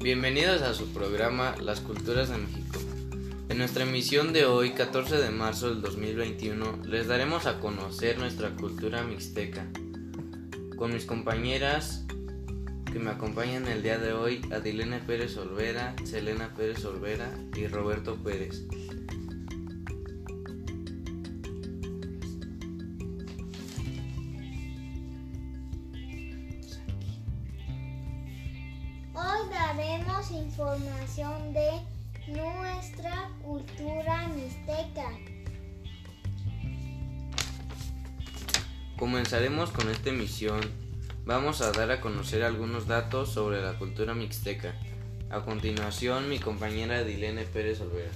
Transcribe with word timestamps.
Bienvenidos 0.00 0.62
a 0.62 0.74
su 0.74 0.92
programa 0.92 1.56
Las 1.60 1.80
Culturas 1.80 2.28
de 2.28 2.38
México. 2.38 2.78
En 3.48 3.58
nuestra 3.58 3.82
emisión 3.82 4.32
de 4.32 4.44
hoy, 4.44 4.74
14 4.74 5.16
de 5.16 5.30
marzo 5.30 5.70
del 5.70 5.82
2021, 5.82 6.84
les 6.84 7.08
daremos 7.08 7.46
a 7.46 7.58
conocer 7.58 8.18
nuestra 8.18 8.50
cultura 8.54 9.02
mixteca. 9.02 9.66
Con 10.76 10.94
mis 10.94 11.04
compañeras 11.04 12.05
que 12.96 13.02
me 13.02 13.10
acompañan 13.10 13.68
el 13.68 13.82
día 13.82 13.98
de 13.98 14.14
hoy, 14.14 14.40
Adilene 14.50 15.00
Pérez 15.00 15.36
Olvera, 15.36 15.94
Selena 16.06 16.54
Pérez 16.56 16.82
Olvera 16.86 17.30
y 17.54 17.66
Roberto 17.66 18.16
Pérez. 18.16 18.62
Hoy 29.12 29.50
daremos 29.50 30.30
información 30.30 31.52
de 31.52 31.68
nuestra 32.28 33.28
cultura 33.44 34.28
mixteca. 34.28 35.10
Comenzaremos 38.98 39.70
con 39.70 39.90
esta 39.90 40.08
emisión. 40.08 40.85
Vamos 41.26 41.60
a 41.60 41.72
dar 41.72 41.90
a 41.90 42.00
conocer 42.00 42.44
algunos 42.44 42.86
datos 42.86 43.32
sobre 43.32 43.60
la 43.60 43.76
cultura 43.76 44.14
mixteca. 44.14 44.76
A 45.28 45.40
continuación, 45.40 46.28
mi 46.28 46.38
compañera 46.38 46.98
Adilene 46.98 47.42
Pérez 47.42 47.80
Olvera. 47.80 48.12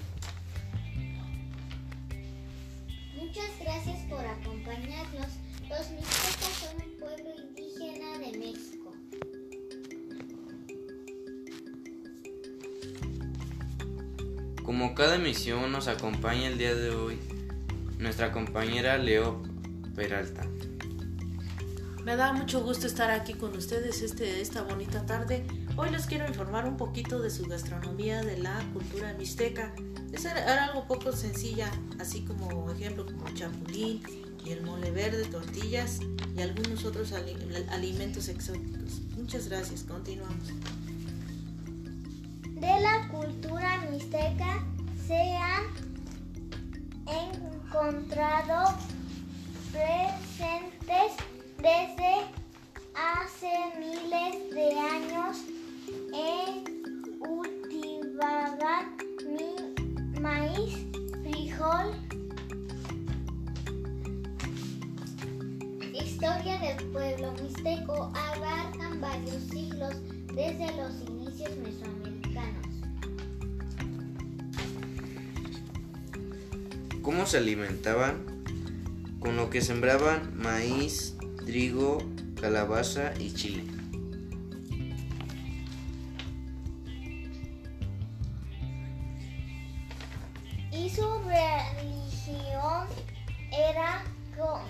Muchas 3.16 3.50
gracias 3.60 3.98
por 4.08 4.24
acompañarnos. 4.24 5.26
Los 5.68 5.90
mixtecas 5.90 6.54
son 6.60 6.76
un 6.86 6.98
pueblo 7.00 7.30
indígena 7.48 8.18
de 8.18 8.38
México. 8.38 8.94
Como 14.62 14.94
cada 14.94 15.16
emisión 15.16 15.72
nos 15.72 15.88
acompaña 15.88 16.46
el 16.46 16.58
día 16.58 16.76
de 16.76 16.90
hoy 16.90 17.18
nuestra 17.98 18.30
compañera 18.30 18.98
Leo 18.98 19.42
Peralta. 19.96 20.46
Me 22.04 22.16
da 22.16 22.32
mucho 22.32 22.62
gusto 22.62 22.86
estar 22.86 23.10
aquí 23.10 23.34
con 23.34 23.56
ustedes 23.56 24.02
este, 24.02 24.40
esta 24.40 24.62
bonita 24.62 25.04
tarde. 25.06 25.46
Hoy 25.76 25.90
les 25.90 26.06
quiero 26.06 26.26
informar 26.26 26.64
un 26.66 26.76
poquito 26.76 27.20
de 27.20 27.30
su 27.30 27.44
gastronomía, 27.44 28.22
de 28.22 28.38
la 28.38 28.58
cultura 28.72 29.12
mixteca. 29.14 29.72
Es 30.12 30.26
algo 30.26 30.86
poco 30.86 31.12
sencilla, 31.12 31.70
así 32.00 32.22
como 32.24 32.70
ejemplo 32.70 33.04
como 33.06 33.28
chapulín 33.34 34.02
y 34.44 34.50
el 34.50 34.62
mole 34.62 34.90
verde, 34.90 35.24
tortillas 35.26 36.00
y 36.36 36.40
algunos 36.40 36.84
otros 36.84 37.12
ali- 37.12 37.36
alimentos 37.70 38.28
exóticos. 38.28 39.00
Muchas 39.16 39.48
gracias, 39.48 39.82
continuamos. 39.84 40.48
De 42.44 42.80
la 42.80 43.08
cultura 43.10 43.78
mixteca 43.90 44.64
se 45.06 45.36
han 45.36 45.62
encontrado 47.06 48.74
presentes 49.70 51.12
desde 51.62 52.24
hace 52.94 53.50
miles 53.78 54.50
de 54.50 54.78
años 54.78 55.36
en 56.14 56.64
cultivaban 57.18 58.96
mi 59.28 60.20
maíz, 60.20 60.86
frijol. 61.22 61.94
Historia 65.92 66.58
del 66.60 66.86
pueblo 66.92 67.32
mixteco 67.42 68.10
abarcan 68.14 69.00
varios 69.02 69.42
siglos 69.50 69.94
desde 70.34 70.66
los 70.78 70.92
inicios 71.10 71.50
mesoamericanos. 71.58 72.66
¿Cómo 77.02 77.26
se 77.26 77.36
alimentaban? 77.36 78.24
Con 79.20 79.36
lo 79.36 79.50
que 79.50 79.60
sembraban 79.60 80.32
maíz, 80.34 81.19
trigo, 81.50 81.98
calabaza 82.40 83.12
y 83.18 83.32
chile. 83.34 83.64
y 90.72 90.88
su 90.88 91.02
religión 91.24 92.86
era 93.52 94.02
co- 94.36 94.62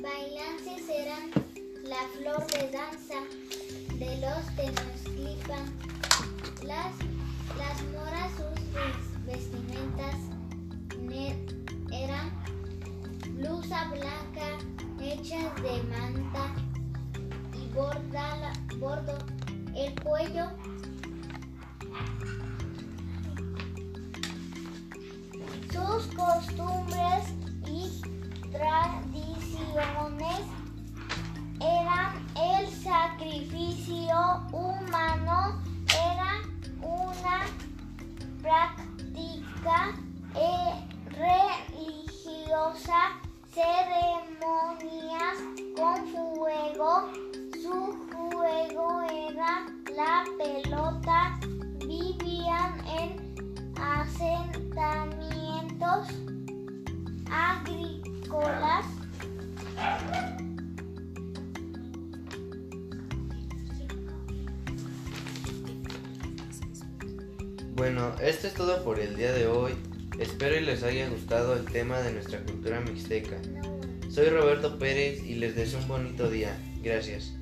bailances 0.00 0.88
eran 0.88 1.30
la 1.84 1.96
flor 2.16 2.46
de 2.52 2.70
danza 2.70 3.20
de 3.98 4.18
los 4.20 4.56
Tenochtitlan. 4.56 5.72
Las, 6.64 6.92
las 7.56 7.82
moras, 7.92 8.30
sus 8.36 8.72
ves- 8.72 9.26
vestimentas 9.26 10.16
eran 11.90 12.30
blusa 13.34 13.88
blanca 13.88 14.58
hechas 15.00 15.54
de 15.62 15.82
manta 15.84 16.54
y 17.54 17.74
borda, 17.74 18.52
bordo. 18.78 19.18
El 19.74 19.94
cuello 20.02 20.50
sus 25.72 26.06
costumbres 26.14 27.24
y 27.66 28.02
tradiciones 28.50 30.40
eran 31.60 32.26
el 32.36 32.68
sacrificio 32.68 34.42
humano, 34.52 35.60
era 35.88 36.40
una 36.80 37.46
práctica 38.40 39.94
eh, 40.34 40.86
religiosa, 41.76 43.20
ceremonias 43.52 45.38
con 45.76 46.06
fuego, 46.06 47.10
su 47.62 47.96
juego 48.12 49.02
era 49.02 49.66
la 49.96 50.24
pelota, 50.38 51.38
vivían 51.80 52.72
en 52.86 53.08
asentamientos 53.76 56.08
agrícolas. 57.30 58.17
Bueno, 67.74 68.12
esto 68.20 68.48
es 68.48 68.54
todo 68.54 68.84
por 68.84 68.98
el 68.98 69.16
día 69.16 69.32
de 69.32 69.46
hoy. 69.46 69.72
Espero 70.18 70.56
y 70.56 70.60
les 70.60 70.82
haya 70.82 71.08
gustado 71.08 71.54
el 71.54 71.64
tema 71.64 72.00
de 72.00 72.12
nuestra 72.12 72.40
cultura 72.40 72.80
mixteca. 72.80 73.36
Soy 74.10 74.30
Roberto 74.30 74.78
Pérez 74.78 75.22
y 75.24 75.36
les 75.36 75.54
deseo 75.54 75.78
un 75.78 75.88
bonito 75.88 76.28
día. 76.28 76.58
Gracias. 76.82 77.37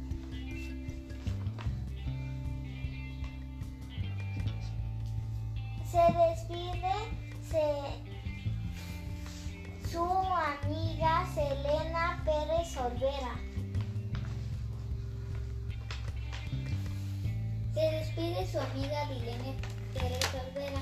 Su 18.56 18.62
amiga 18.62 19.06
Dilene 19.10 19.54
Pérez 19.92 20.18
Olvera. 20.32 20.80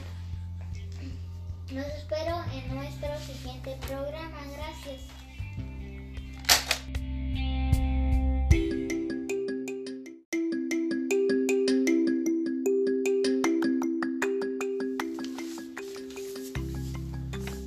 Nos 1.72 1.86
espero 1.86 2.36
en 2.52 2.72
nuestro 2.72 3.08
siguiente 3.18 3.76
programa. 3.88 4.38
Gracias. 4.56 5.02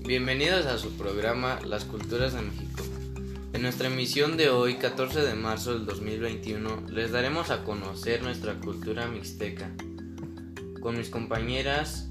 Bienvenidos 0.06 0.68
a 0.68 0.78
su 0.78 0.96
programa 0.96 1.60
Las 1.66 1.84
Culturas 1.84 2.32
de 2.32 2.44
México. 2.44 2.84
En 3.52 3.62
nuestra 3.62 3.88
emisión 3.88 4.38
de 4.38 4.50
hoy, 4.52 4.76
14 4.76 5.22
de 5.22 5.34
marzo 5.34 5.74
del 5.74 5.86
2021, 5.86 6.84
les 6.92 7.12
daremos 7.12 7.50
a 7.50 7.66
conocer 7.66 8.24
nuestra 8.24 8.54
cultura 8.62 9.08
mixteca. 9.08 9.70
Con 10.82 10.98
mis 10.98 11.10
compañeras 11.10 12.10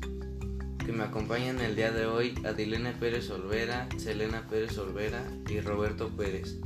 que 0.84 0.92
me 0.92 1.04
acompañan 1.04 1.60
el 1.60 1.76
día 1.76 1.92
de 1.92 2.06
hoy, 2.06 2.34
Adilene 2.44 2.92
Pérez 2.92 3.30
Olvera, 3.30 3.88
Selena 3.96 4.46
Pérez 4.48 4.76
Olvera 4.78 5.24
y 5.48 5.60
Roberto 5.60 6.10
Pérez. 6.10 6.56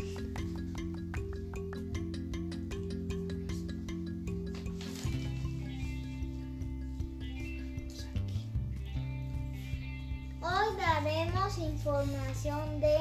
Hoy 10.40 10.76
daremos 10.78 11.58
información 11.58 12.80
de 12.80 12.98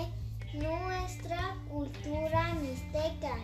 nuestra 0.54 1.56
cultura 1.70 2.54
mixteca. 2.56 3.36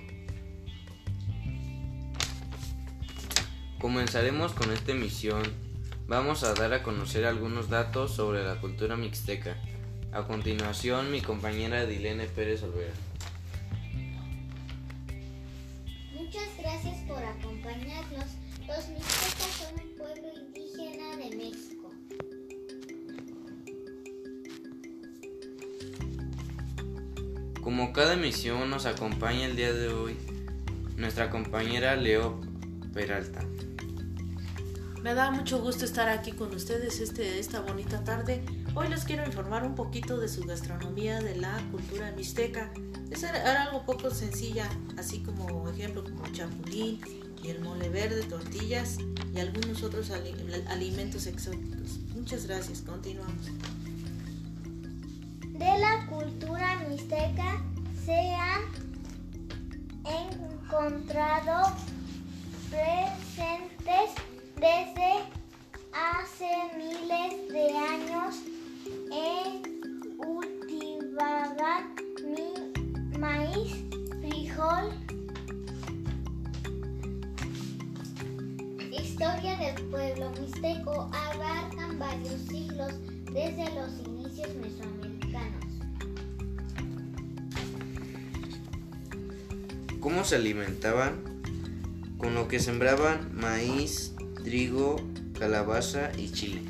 Comenzaremos 3.86 4.54
con 4.54 4.72
esta 4.72 4.94
emisión. 4.94 5.44
Vamos 6.08 6.44
a 6.44 6.56
dar 6.56 6.74
a 6.74 6.82
conocer 6.82 7.24
algunos 7.24 7.70
datos 7.70 8.16
sobre 8.16 8.44
la 8.44 8.60
cultura 8.60 8.98
mixteca. 8.98 9.58
A 10.12 10.24
continuación, 10.24 11.12
mi 11.12 11.22
compañera 11.22 11.86
Dilene 11.86 12.26
Pérez 12.26 12.64
Olvera. 12.64 12.96
Muchas 16.16 16.50
gracias 16.58 16.98
por 17.08 17.24
acompañarnos. 17.24 18.26
Los 18.66 18.90
mixtecas 18.90 19.52
son 19.60 19.76
un 19.80 19.96
pueblo 19.96 20.34
indígena 20.34 21.18
de 21.18 21.36
México. 21.36 21.92
Como 27.62 27.94
cada 27.94 28.14
emisión 28.16 28.72
nos 28.72 28.88
acompaña 28.88 29.46
el 29.46 29.56
día 29.56 29.72
de 29.72 29.90
hoy 29.90 30.18
nuestra 30.98 31.30
compañera 31.30 31.96
Leo 31.96 32.42
Peralta. 32.92 33.46
Me 35.06 35.14
da 35.14 35.30
mucho 35.30 35.62
gusto 35.62 35.86
estar 35.86 36.10
aquí 36.10 36.32
con 36.32 36.52
ustedes 36.56 37.00
este, 37.00 37.38
esta 37.38 37.60
bonita 37.60 38.04
tarde. 38.04 38.44
Hoy 38.74 38.88
les 38.88 39.04
quiero 39.04 39.24
informar 39.24 39.64
un 39.64 39.76
poquito 39.76 40.18
de 40.18 40.28
su 40.28 40.42
gastronomía, 40.46 41.22
de 41.22 41.36
la 41.36 41.62
cultura 41.70 42.12
mixteca. 42.14 42.72
Es 43.12 43.22
era 43.22 43.66
algo 43.66 43.86
poco 43.86 44.10
sencilla, 44.10 44.68
así 44.98 45.20
como 45.20 45.70
ejemplo 45.70 46.04
como 46.04 46.26
chapulín 46.30 47.00
y 47.44 47.50
el 47.50 47.60
mole 47.60 47.90
verde, 47.90 48.24
tortillas 48.24 48.98
y 49.32 49.40
algunos 49.40 49.84
otros 49.84 50.10
ali- 50.10 50.34
alimentos 50.70 51.28
exóticos. 51.28 52.00
Muchas 52.16 52.48
gracias, 52.48 52.82
continuamos. 52.82 53.46
De 55.52 55.80
la 55.82 56.08
cultura 56.10 56.84
mixteca 56.90 57.64
se 58.04 58.34
han 58.34 58.62
encontrado 60.04 61.76
presentes 62.72 64.25
desde 64.56 65.12
hace 65.92 66.48
miles 66.78 67.50
de 67.50 67.78
años 67.78 68.36
en 69.12 70.18
cultivaban 70.18 71.96
mi 72.24 73.18
maíz, 73.18 73.84
frijol. 74.22 74.92
Historia 78.92 79.56
del 79.58 79.84
pueblo 79.86 80.32
mixteco 80.40 81.10
abarcan 81.14 82.00
varios 82.00 82.42
siglos 82.48 82.94
desde 83.32 83.66
los 83.76 84.00
inicios 84.08 84.50
mesoamericanos. 84.56 85.66
¿Cómo 90.00 90.24
se 90.24 90.36
alimentaban? 90.36 91.36
Con 92.18 92.34
lo 92.34 92.48
que 92.48 92.60
sembraban 92.60 93.36
maíz, 93.36 94.15
trigo, 94.46 94.96
calabaza 95.40 96.12
y 96.18 96.30
chile. 96.32 96.62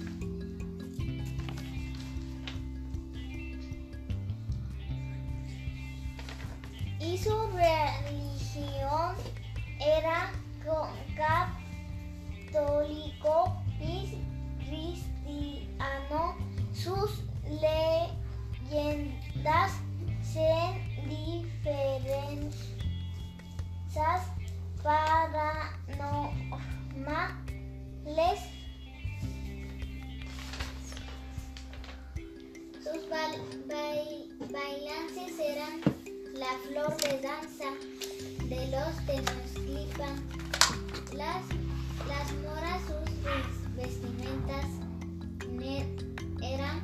y 7.00 7.18
su 7.18 7.36
religión 7.54 9.16
era 9.80 10.32
co- 10.66 10.90
católico 12.52 13.54
cristiano. 14.60 16.36
Sus 16.74 17.24
leyendas 17.62 18.12
se 20.24 20.50
diferencias 21.08 22.66
paranormales. 28.06 28.40
Sus 32.84 33.10
bail- 33.10 33.66
bail- 33.68 34.30
bailances 34.52 35.40
eran 35.40 35.82
la 36.34 36.58
flor 36.68 36.98
de 37.02 37.20
danza 37.22 37.72
de 38.48 38.68
los 38.68 39.06
Tenochtitlan. 39.06 40.24
Las, 41.14 41.46
las 42.08 42.32
moras, 42.44 42.82
sus 42.88 43.24
ves- 43.24 43.76
vestimentas 43.76 44.66
eran 46.44 46.82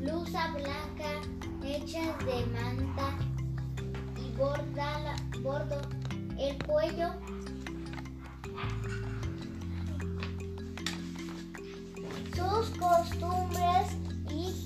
blusa 0.00 0.48
blanca 0.52 1.20
hechas 1.62 2.18
de 2.24 2.46
manta 2.46 3.16
y 4.16 4.36
borda, 4.36 5.16
bordo. 5.42 5.80
El 6.38 6.56
cuello 6.64 7.10
sus 12.38 12.70
costumbres 12.78 13.96
y 14.30 14.64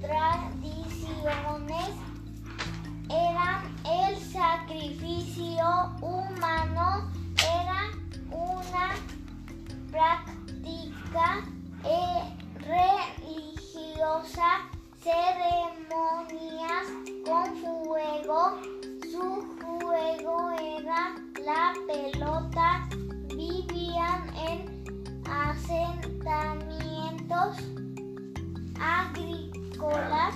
tradiciones. 0.00 1.88
Eran 3.08 3.74
el 3.86 4.16
sacrificio 4.18 5.64
humano, 6.02 7.10
era 7.38 7.90
una 8.30 8.94
práctica 9.90 11.26
eh, 11.84 12.22
religiosa, 12.60 14.48
ceremonias 15.02 16.86
con 17.24 17.56
fuego, 17.56 18.58
su 19.10 19.26
juego 19.64 20.50
era 20.52 21.14
la 21.42 21.72
pelota, 21.86 22.86
vivían 23.34 24.22
en 24.36 24.58
asentamientos 25.26 26.83
agrícolas. 28.78 30.34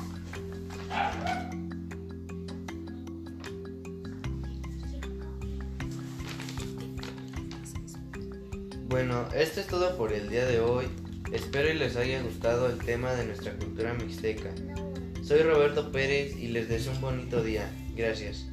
Bueno, 8.89 9.29
esto 9.35 9.61
es 9.61 9.67
todo 9.67 9.97
por 9.97 10.13
el 10.13 10.29
día 10.29 10.47
de 10.47 10.61
hoy. 10.61 10.87
Espero 11.33 11.71
y 11.71 11.75
les 11.75 11.97
haya 11.97 12.23
gustado 12.23 12.69
el 12.69 12.79
tema 12.79 13.13
de 13.13 13.27
nuestra 13.27 13.53
cultura 13.57 13.95
mixteca. 13.95 14.51
Soy 15.23 15.43
Roberto 15.43 15.93
Pérez 15.93 16.37
y 16.37 16.49
les 16.49 16.69
deseo 16.69 16.93
un 16.93 17.01
bonito 17.03 17.43
día. 17.43 17.71
Gracias. 17.95 18.47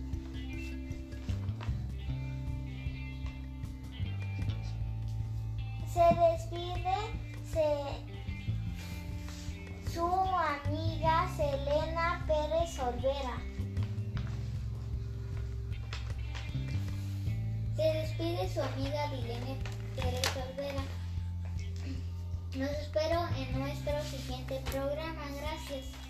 Se 17.75 17.81
despide 17.81 18.47
su 18.53 18.61
amiga 18.61 19.09
Dilene 19.09 19.57
Pérez 19.95 20.37
Olvera. 20.37 20.83
Los 22.53 22.69
espero 22.69 23.27
en 23.37 23.59
nuestro 23.59 23.99
siguiente 24.03 24.61
programa. 24.71 25.23
Gracias. 25.41 26.04